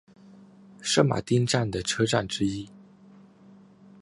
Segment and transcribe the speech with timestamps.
[0.81, 2.67] 圣马丁站的车站之一。